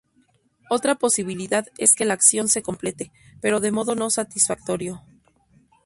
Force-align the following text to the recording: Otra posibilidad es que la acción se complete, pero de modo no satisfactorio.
Otra 0.71 0.95
posibilidad 0.95 1.67
es 1.77 1.93
que 1.93 2.05
la 2.05 2.15
acción 2.15 2.47
se 2.47 2.63
complete, 2.63 3.11
pero 3.39 3.59
de 3.59 3.71
modo 3.71 3.93
no 3.93 4.09
satisfactorio. 4.09 5.03